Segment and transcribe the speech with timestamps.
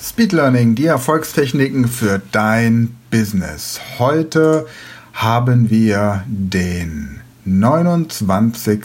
[0.00, 3.80] Speed Learning, die Erfolgstechniken für dein Business.
[3.98, 4.68] Heute
[5.12, 8.80] haben wir den 29.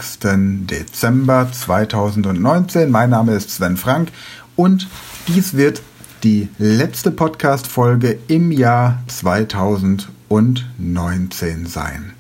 [0.66, 2.90] Dezember 2019.
[2.90, 4.10] Mein Name ist Sven Frank
[4.56, 4.88] und
[5.28, 5.84] dies wird
[6.24, 12.14] die letzte Podcast-Folge im Jahr 2019 sein.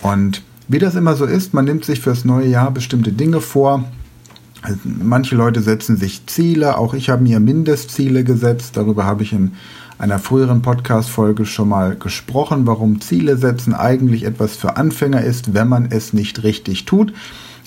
[0.00, 3.84] Und wie das immer so ist, man nimmt sich fürs neue Jahr bestimmte Dinge vor
[4.84, 8.76] manche Leute setzen sich Ziele, auch ich habe mir Mindestziele gesetzt.
[8.76, 9.52] Darüber habe ich in
[9.98, 15.68] einer früheren Podcast-Folge schon mal gesprochen, warum Ziele setzen eigentlich etwas für Anfänger ist, wenn
[15.68, 17.12] man es nicht richtig tut.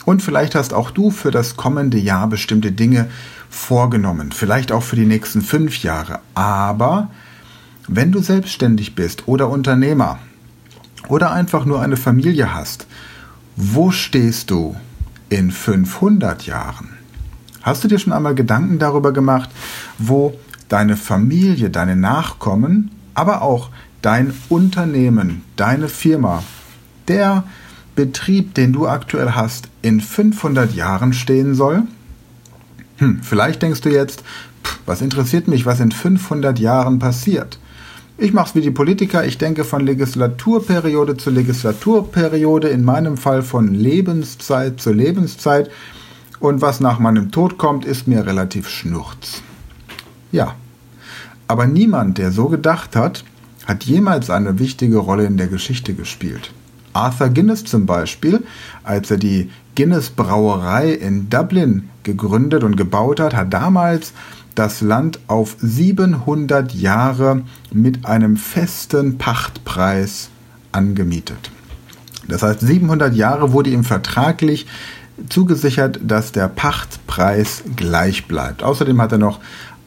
[0.06, 3.08] Und vielleicht hast auch du für das kommende Jahr bestimmte Dinge
[3.50, 6.20] vorgenommen, vielleicht auch für die nächsten fünf Jahre.
[6.34, 7.10] Aber
[7.88, 10.20] wenn du selbstständig bist oder Unternehmer
[11.08, 12.88] oder einfach nur eine Familie hast,
[13.56, 14.76] wo stehst du
[15.30, 16.90] in 500 Jahren?
[17.62, 19.50] Hast du dir schon einmal Gedanken darüber gemacht,
[19.98, 20.38] wo
[20.70, 23.70] deine Familie, deine Nachkommen, aber auch
[24.02, 26.44] dein Unternehmen, deine Firma,
[27.08, 27.44] der
[27.96, 31.84] Betrieb, den du aktuell hast, in 500 Jahren stehen soll?
[32.98, 34.24] Hm, vielleicht denkst du jetzt,
[34.64, 37.60] pff, was interessiert mich, was in 500 Jahren passiert?
[38.20, 43.44] Ich mache es wie die Politiker, ich denke von Legislaturperiode zu Legislaturperiode, in meinem Fall
[43.44, 45.70] von Lebenszeit zu Lebenszeit.
[46.40, 49.44] Und was nach meinem Tod kommt, ist mir relativ schnurz.
[50.32, 50.56] Ja,
[51.48, 53.24] aber niemand, der so gedacht hat,
[53.68, 56.52] hat jemals eine wichtige Rolle in der Geschichte gespielt.
[56.94, 58.44] Arthur Guinness zum Beispiel,
[58.84, 64.14] als er die Guinness Brauerei in Dublin gegründet und gebaut hat, hat damals
[64.58, 70.30] das Land auf 700 Jahre mit einem festen Pachtpreis
[70.72, 71.52] angemietet.
[72.28, 74.66] Das heißt, 700 Jahre wurde ihm vertraglich
[75.30, 78.64] zugesichert, dass der Pachtpreis gleich bleibt.
[78.64, 79.40] Außerdem hat er noch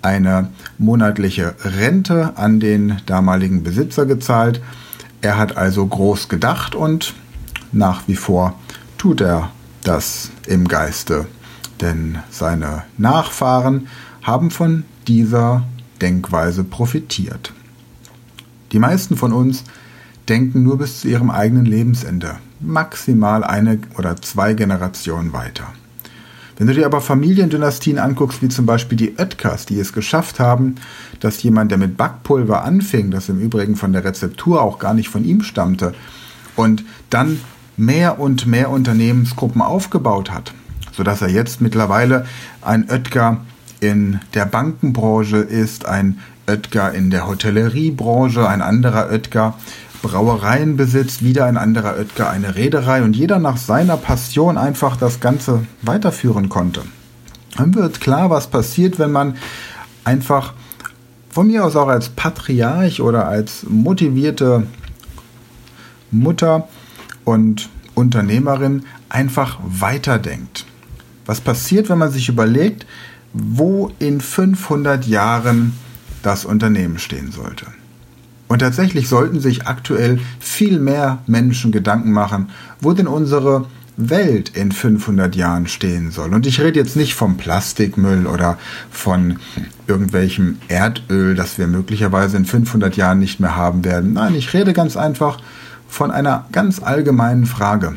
[0.02, 4.62] eine monatliche Rente an den damaligen Besitzer gezahlt.
[5.20, 7.14] Er hat also groß gedacht und
[7.72, 8.54] nach wie vor
[8.98, 9.50] tut er
[9.82, 11.26] das im Geiste,
[11.80, 13.88] denn seine Nachfahren
[14.22, 15.64] haben von dieser
[16.00, 17.52] Denkweise profitiert.
[18.72, 19.64] Die meisten von uns
[20.28, 25.66] denken nur bis zu ihrem eigenen Lebensende, maximal eine oder zwei Generationen weiter.
[26.56, 30.74] Wenn du dir aber Familiendynastien anguckst, wie zum Beispiel die Oetkers, die es geschafft haben,
[31.18, 35.08] dass jemand, der mit Backpulver anfing, das im Übrigen von der Rezeptur auch gar nicht
[35.08, 35.94] von ihm stammte,
[36.56, 37.40] und dann
[37.78, 40.52] mehr und mehr Unternehmensgruppen aufgebaut hat,
[40.92, 42.26] sodass er jetzt mittlerweile
[42.60, 43.38] ein Oetker
[43.80, 49.54] in der Bankenbranche ist, ein Oetker in der Hotelleriebranche, ein anderer Oetker
[50.02, 55.20] Brauereien besitzt, wieder ein anderer Oetker eine Reederei und jeder nach seiner Passion einfach das
[55.20, 56.82] Ganze weiterführen konnte.
[57.56, 59.36] Dann wird klar, was passiert, wenn man
[60.04, 60.54] einfach
[61.28, 64.66] von mir aus auch als Patriarch oder als motivierte
[66.10, 66.68] Mutter
[67.24, 70.64] und Unternehmerin einfach weiterdenkt.
[71.26, 72.86] Was passiert, wenn man sich überlegt,
[73.32, 75.72] wo in 500 Jahren
[76.22, 77.66] das Unternehmen stehen sollte.
[78.48, 82.48] Und tatsächlich sollten sich aktuell viel mehr Menschen Gedanken machen,
[82.80, 86.34] wo denn unsere Welt in 500 Jahren stehen soll.
[86.34, 88.58] Und ich rede jetzt nicht vom Plastikmüll oder
[88.90, 89.38] von
[89.86, 94.14] irgendwelchem Erdöl, das wir möglicherweise in 500 Jahren nicht mehr haben werden.
[94.14, 95.38] Nein, ich rede ganz einfach
[95.88, 97.94] von einer ganz allgemeinen Frage.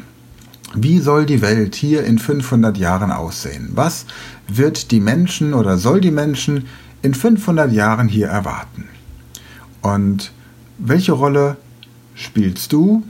[0.76, 3.70] Wie soll die Welt hier in 500 Jahren aussehen?
[3.76, 4.08] Was
[4.48, 6.66] wird die Menschen oder soll die Menschen
[7.04, 8.86] in 500 Jahren hier erwarten?
[9.82, 10.32] Und
[10.80, 11.58] welche Rolle
[12.16, 13.04] spielst du,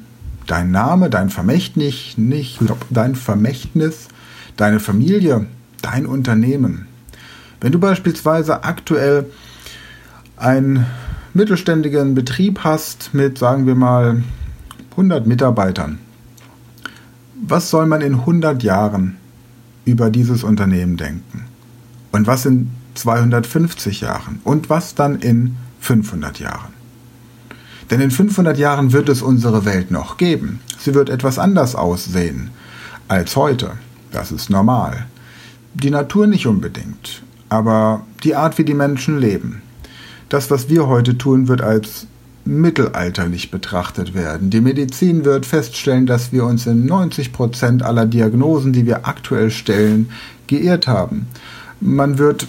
[0.45, 2.59] dein Name, dein Vermächtnis, nicht,
[2.89, 4.09] dein Vermächtnis,
[4.57, 5.45] deine Familie,
[5.81, 6.87] dein Unternehmen?
[7.61, 9.27] Wenn du beispielsweise aktuell
[10.35, 10.85] einen
[11.33, 14.21] mittelständigen Betrieb hast mit, sagen wir mal,
[14.91, 15.99] 100 Mitarbeitern,
[17.45, 19.17] was soll man in 100 Jahren
[19.85, 21.45] über dieses Unternehmen denken?
[22.11, 24.39] Und was in 250 Jahren?
[24.43, 26.73] Und was dann in 500 Jahren?
[27.91, 30.61] Denn in 500 Jahren wird es unsere Welt noch geben.
[30.79, 32.51] Sie wird etwas anders aussehen
[33.07, 33.71] als heute.
[34.11, 35.05] Das ist normal.
[35.73, 39.61] Die Natur nicht unbedingt, aber die Art, wie die Menschen leben.
[40.29, 42.07] Das, was wir heute tun, wird als
[42.45, 44.49] mittelalterlich betrachtet werden.
[44.49, 49.49] Die Medizin wird feststellen, dass wir uns in 90 Prozent aller Diagnosen, die wir aktuell
[49.49, 50.09] stellen,
[50.47, 51.27] geirrt haben.
[51.79, 52.47] Man wird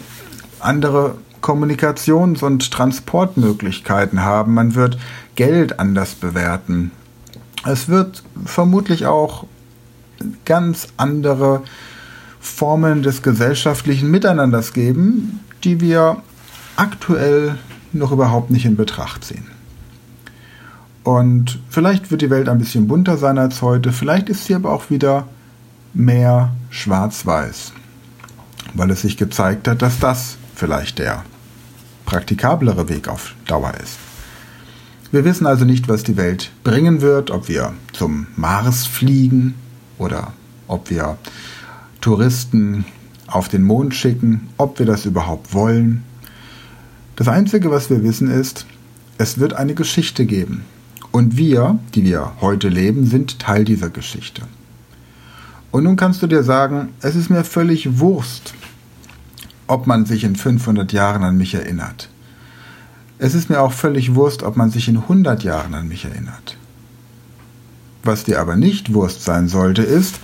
[0.61, 4.55] andere Kommunikations- und Transportmöglichkeiten haben.
[4.55, 4.99] Man wird
[5.37, 6.91] Geld anders bewerten.
[7.65, 9.47] Es wird vermutlich auch
[10.45, 11.63] ganz andere
[12.41, 16.19] Formen des gesellschaftlichen Miteinanders geben, die wir
[16.77, 17.57] aktuell
[17.93, 19.54] noch überhaupt nicht in Betracht ziehen.
[21.05, 24.73] Und vielleicht wird die Welt ein bisschen bunter sein als heute, vielleicht ist sie aber
[24.73, 25.29] auch wieder
[25.93, 27.73] mehr schwarz-weiß,
[28.73, 31.23] weil es sich gezeigt hat, dass das vielleicht der
[32.07, 33.99] praktikablere Weg auf Dauer ist.
[35.13, 39.55] Wir wissen also nicht, was die Welt bringen wird, ob wir zum Mars fliegen
[39.99, 40.33] oder
[40.67, 41.19] ob wir
[42.01, 42.85] Touristen
[43.27, 46.03] auf den Mond schicken, ob wir das überhaupt wollen.
[47.17, 48.67] Das Einzige, was wir wissen, ist,
[49.19, 50.65] es wird eine Geschichte geben.
[51.15, 54.43] Und wir, die wir heute leben, sind Teil dieser Geschichte.
[55.71, 58.53] Und nun kannst du dir sagen, es ist mir völlig Wurst,
[59.69, 62.09] ob man sich in 500 Jahren an mich erinnert.
[63.19, 66.57] Es ist mir auch völlig Wurst, ob man sich in 100 Jahren an mich erinnert.
[68.03, 70.17] Was dir aber nicht Wurst sein sollte, ist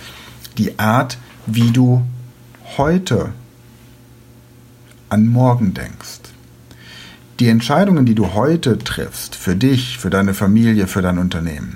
[0.57, 2.01] die Art, wie du
[2.75, 3.31] heute
[5.07, 6.30] an morgen denkst.
[7.41, 11.73] Die Entscheidungen, die du heute triffst, für dich, für deine Familie, für dein Unternehmen.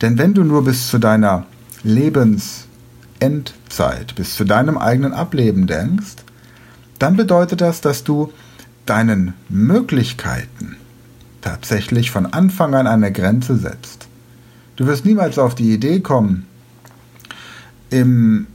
[0.00, 1.44] Denn wenn du nur bis zu deiner
[1.82, 6.14] Lebensendzeit, bis zu deinem eigenen Ableben denkst,
[7.00, 8.32] dann bedeutet das, dass du
[8.86, 10.76] deinen Möglichkeiten
[11.40, 14.06] tatsächlich von Anfang an eine Grenze setzt.
[14.76, 16.46] Du wirst niemals auf die Idee kommen,
[17.90, 18.46] in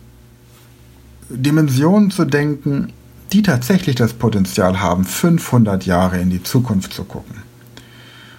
[1.27, 2.93] Dimensionen zu denken,
[3.31, 7.35] die tatsächlich das Potenzial haben, 500 Jahre in die Zukunft zu gucken.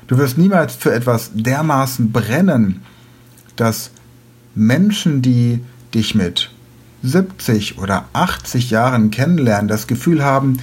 [0.07, 2.83] Du wirst niemals für etwas dermaßen brennen,
[3.57, 3.91] dass
[4.55, 6.51] Menschen, die dich mit
[7.03, 10.59] 70 oder 80 Jahren kennenlernen, das Gefühl haben,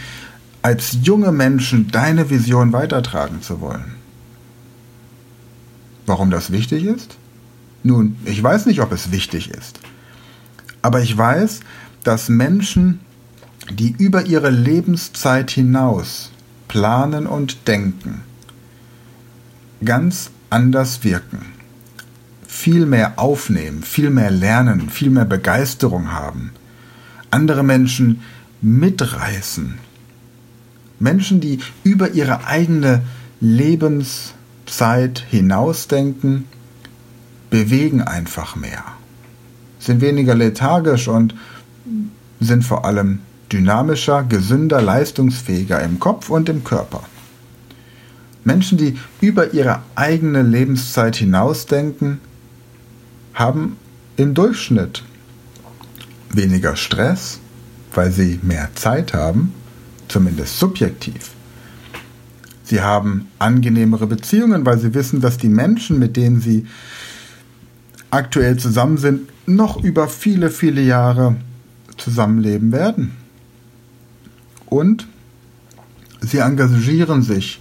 [0.61, 3.95] als junge Menschen deine Vision weitertragen zu wollen.
[6.05, 7.17] Warum das wichtig ist?
[7.83, 9.79] Nun, ich weiß nicht, ob es wichtig ist.
[10.81, 11.61] Aber ich weiß,
[12.03, 12.99] dass Menschen,
[13.69, 16.31] die über ihre Lebenszeit hinaus
[16.67, 18.21] planen und denken,
[19.83, 21.45] ganz anders wirken,
[22.47, 26.51] viel mehr aufnehmen, viel mehr lernen, viel mehr Begeisterung haben,
[27.31, 28.21] andere Menschen
[28.61, 29.77] mitreißen.
[30.99, 33.03] Menschen, die über ihre eigene
[33.39, 36.45] Lebenszeit hinausdenken,
[37.49, 38.83] bewegen einfach mehr,
[39.79, 41.35] sind weniger lethargisch und
[42.39, 43.19] sind vor allem
[43.51, 47.03] dynamischer, gesünder, leistungsfähiger im Kopf und im Körper.
[48.43, 52.19] Menschen, die über ihre eigene Lebenszeit hinausdenken,
[53.33, 53.77] haben
[54.17, 55.03] im Durchschnitt
[56.29, 57.39] weniger Stress,
[57.93, 59.53] weil sie mehr Zeit haben,
[60.07, 61.31] zumindest subjektiv.
[62.63, 66.67] Sie haben angenehmere Beziehungen, weil sie wissen, dass die Menschen, mit denen sie
[68.11, 71.35] aktuell zusammen sind, noch über viele, viele Jahre
[71.97, 73.11] zusammenleben werden.
[74.69, 75.07] Und
[76.21, 77.59] sie engagieren sich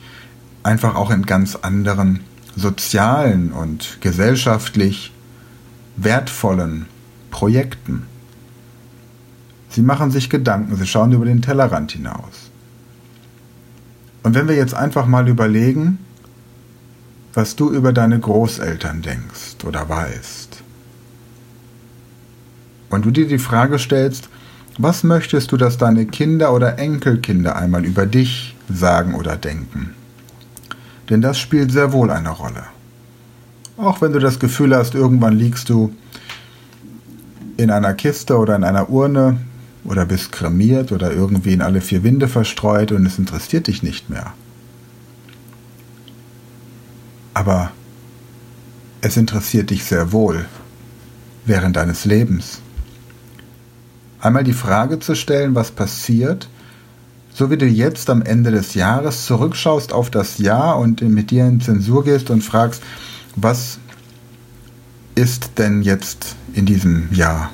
[0.62, 2.20] einfach auch in ganz anderen
[2.56, 5.12] sozialen und gesellschaftlich
[5.96, 6.86] wertvollen
[7.30, 8.06] Projekten.
[9.70, 12.50] Sie machen sich Gedanken, sie schauen über den Tellerrand hinaus.
[14.22, 15.98] Und wenn wir jetzt einfach mal überlegen,
[17.34, 20.62] was du über deine Großeltern denkst oder weißt,
[22.90, 24.28] und du dir die Frage stellst,
[24.78, 29.94] was möchtest du, dass deine Kinder oder Enkelkinder einmal über dich sagen oder denken?
[31.10, 32.64] Denn das spielt sehr wohl eine Rolle.
[33.76, 35.92] Auch wenn du das Gefühl hast, irgendwann liegst du
[37.56, 39.38] in einer Kiste oder in einer Urne
[39.84, 44.10] oder bist kremiert oder irgendwie in alle vier Winde verstreut und es interessiert dich nicht
[44.10, 44.32] mehr.
[47.34, 47.72] Aber
[49.00, 50.44] es interessiert dich sehr wohl
[51.46, 52.60] während deines Lebens
[54.20, 56.48] einmal die Frage zu stellen, was passiert,
[57.32, 61.46] so wie du jetzt am Ende des Jahres zurückschaust auf das Jahr und mit dir
[61.46, 62.82] in Zensur gehst und fragst,
[63.36, 63.78] was
[65.14, 67.50] ist denn jetzt in diesem Jahr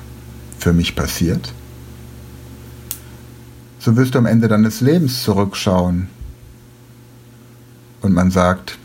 [0.57, 1.53] für mich passiert?
[3.79, 6.09] So wirst du am Ende deines Lebens zurückschauen
[8.01, 8.79] und man sagt,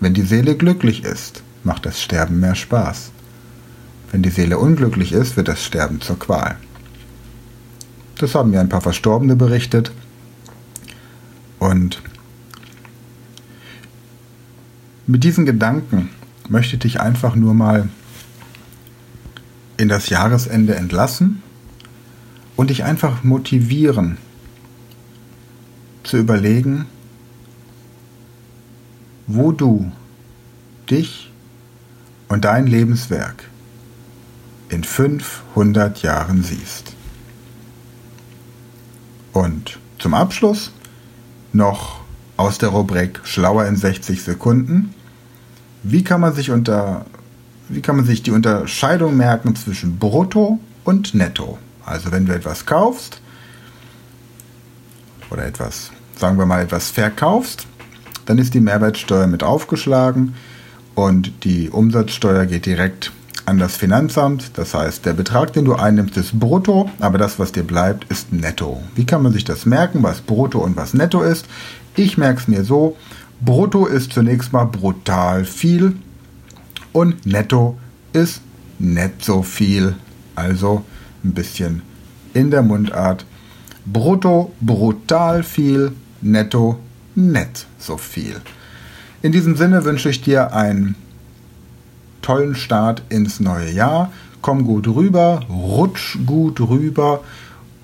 [0.00, 3.10] wenn die Seele glücklich ist, macht das Sterben mehr Spaß.
[4.12, 6.56] Wenn die Seele unglücklich ist, wird das Sterben zur Qual.
[8.18, 9.92] Das haben mir ein paar Verstorbene berichtet.
[11.58, 12.02] Und
[15.06, 16.10] mit diesen Gedanken
[16.48, 17.88] möchte ich dich einfach nur mal
[19.76, 21.42] in das Jahresende entlassen
[22.56, 24.18] und dich einfach motivieren
[26.04, 26.86] zu überlegen,
[29.26, 29.90] wo du
[30.90, 31.32] dich
[32.28, 33.48] und dein Lebenswerk
[34.68, 36.93] in 500 Jahren siehst.
[39.34, 40.70] Und zum Abschluss
[41.52, 42.00] noch
[42.36, 44.94] aus der Rubrik Schlauer in 60 Sekunden.
[45.82, 47.04] Wie kann man sich unter
[47.68, 51.58] wie kann man sich die Unterscheidung merken zwischen Brutto und Netto?
[51.84, 53.20] Also wenn du etwas kaufst
[55.30, 57.66] oder etwas, sagen wir mal, etwas verkaufst,
[58.26, 60.34] dann ist die Mehrwertsteuer mit aufgeschlagen
[60.94, 63.12] und die Umsatzsteuer geht direkt
[63.46, 64.52] an das Finanzamt.
[64.58, 68.32] Das heißt, der Betrag, den du einnimmst, ist brutto, aber das, was dir bleibt, ist
[68.32, 68.82] netto.
[68.94, 71.46] Wie kann man sich das merken, was brutto und was netto ist?
[71.96, 72.96] Ich merke es mir so.
[73.40, 75.96] Brutto ist zunächst mal brutal viel
[76.92, 77.78] und netto
[78.12, 78.40] ist
[78.78, 79.94] nicht so viel.
[80.34, 80.84] Also
[81.22, 81.82] ein bisschen
[82.32, 83.26] in der Mundart.
[83.86, 86.78] Brutto brutal viel, netto
[87.14, 88.36] nett so viel.
[89.22, 90.96] In diesem Sinne wünsche ich dir einen
[92.24, 94.10] tollen Start ins neue Jahr.
[94.40, 97.20] Komm gut rüber, rutsch gut rüber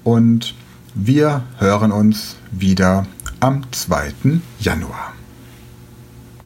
[0.02, 0.54] und
[0.94, 3.06] wir hören uns wieder
[3.38, 4.40] am 2.
[4.58, 5.19] Januar.